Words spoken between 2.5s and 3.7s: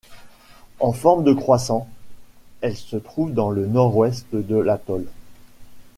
elle se trouve dans le